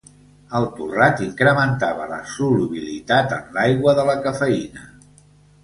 [0.59, 4.91] El torrat incrementava la solubilitat en l'aigua de la cafeïna.